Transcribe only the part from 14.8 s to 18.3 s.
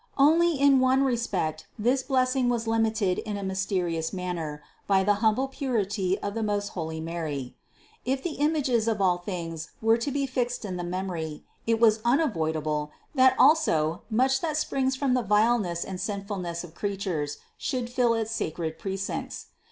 from the vileness and sinfulness of creatures, should fill